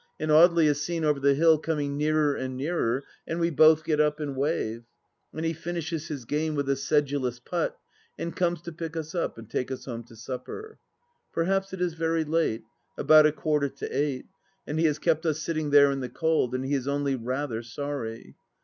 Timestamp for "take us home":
9.47-10.03